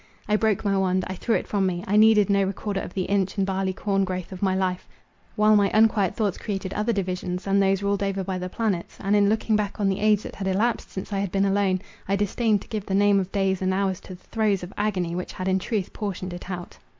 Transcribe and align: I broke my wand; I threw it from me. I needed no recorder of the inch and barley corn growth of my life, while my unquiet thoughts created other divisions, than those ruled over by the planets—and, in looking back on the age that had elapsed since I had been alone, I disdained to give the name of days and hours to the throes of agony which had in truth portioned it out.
I 0.27 0.35
broke 0.35 0.65
my 0.65 0.75
wand; 0.75 1.03
I 1.05 1.13
threw 1.13 1.35
it 1.35 1.45
from 1.45 1.67
me. 1.67 1.83
I 1.85 1.95
needed 1.95 2.27
no 2.27 2.41
recorder 2.43 2.81
of 2.81 2.95
the 2.95 3.03
inch 3.03 3.37
and 3.37 3.45
barley 3.45 3.71
corn 3.71 4.03
growth 4.03 4.31
of 4.31 4.41
my 4.41 4.55
life, 4.55 4.87
while 5.35 5.55
my 5.55 5.69
unquiet 5.75 6.15
thoughts 6.15 6.39
created 6.39 6.73
other 6.73 6.91
divisions, 6.91 7.43
than 7.43 7.59
those 7.59 7.83
ruled 7.83 8.01
over 8.01 8.23
by 8.23 8.39
the 8.39 8.49
planets—and, 8.49 9.15
in 9.15 9.29
looking 9.29 9.55
back 9.55 9.79
on 9.79 9.89
the 9.89 9.99
age 9.99 10.23
that 10.23 10.33
had 10.37 10.47
elapsed 10.47 10.89
since 10.89 11.13
I 11.13 11.19
had 11.19 11.31
been 11.31 11.45
alone, 11.45 11.81
I 12.07 12.15
disdained 12.15 12.63
to 12.63 12.67
give 12.67 12.87
the 12.87 12.95
name 12.95 13.19
of 13.19 13.31
days 13.31 13.61
and 13.61 13.75
hours 13.75 13.99
to 13.99 14.15
the 14.15 14.23
throes 14.23 14.63
of 14.63 14.73
agony 14.75 15.13
which 15.13 15.33
had 15.33 15.47
in 15.47 15.59
truth 15.59 15.93
portioned 15.93 16.33
it 16.33 16.49
out. 16.49 16.79